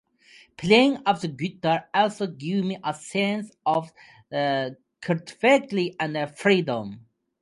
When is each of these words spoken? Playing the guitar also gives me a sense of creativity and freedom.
Playing 0.57 0.95
the 1.03 1.27
guitar 1.37 1.87
also 1.93 2.25
gives 2.25 2.65
me 2.65 2.75
a 2.83 2.91
sense 2.91 3.51
of 3.67 3.91
creativity 4.99 5.95
and 5.99 6.17
freedom. 6.35 7.05